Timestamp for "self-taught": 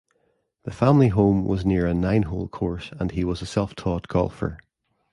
3.45-4.07